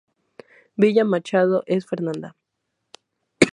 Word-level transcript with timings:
Viña 0.77 1.03
Machado 1.05 1.61
es 1.67 1.85
"Fernanda". 1.85 2.35